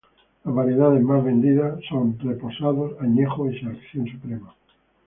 Las 0.43 0.55
variedades 0.55 1.03
más 1.03 1.23
vendidas 1.23 1.79
son 1.87 2.17
Reposado, 2.17 2.97
Añejo 3.01 3.51
y 3.51 3.59
Selección 3.59 4.07
Suprema. 4.07 4.55